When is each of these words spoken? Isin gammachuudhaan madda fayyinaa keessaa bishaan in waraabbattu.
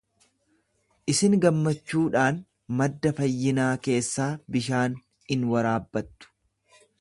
Isin 1.11 1.35
gammachuudhaan 1.43 2.39
madda 2.79 3.11
fayyinaa 3.19 3.69
keessaa 3.89 4.31
bishaan 4.57 4.97
in 5.37 5.47
waraabbattu. 5.55 6.35